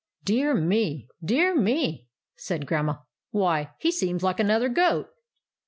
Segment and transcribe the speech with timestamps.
[0.23, 1.07] "Dear me!
[1.23, 5.09] Dear me!" said Grandma." Why, he seems like another goat